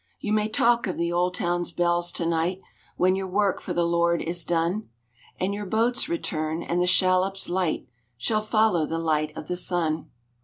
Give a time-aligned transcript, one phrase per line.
[0.19, 2.59] You may talk of the old town's bells to night,
[2.97, 4.89] When your work for the Lord is done,
[5.39, 7.85] And your boats return, and the shallop's light
[8.17, 10.09] Shall follow the light of the sun.